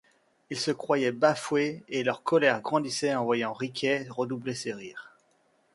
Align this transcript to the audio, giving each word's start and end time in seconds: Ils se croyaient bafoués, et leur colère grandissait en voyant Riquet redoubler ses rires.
Ils 0.49 0.57
se 0.57 0.71
croyaient 0.71 1.11
bafoués, 1.11 1.83
et 1.87 2.03
leur 2.03 2.23
colère 2.23 2.59
grandissait 2.61 3.13
en 3.13 3.23
voyant 3.23 3.53
Riquet 3.53 4.07
redoubler 4.09 4.55
ses 4.55 4.73
rires. 4.73 5.11